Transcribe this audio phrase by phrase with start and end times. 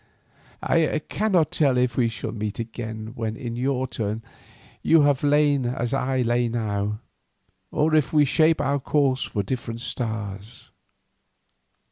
[0.63, 4.23] I cannot tell if we shall meet again when in your turn
[4.81, 7.01] you have lain as I lie now,
[7.69, 10.71] or if we shape our course for different stars.